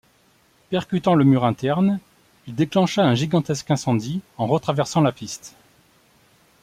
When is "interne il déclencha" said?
1.45-3.03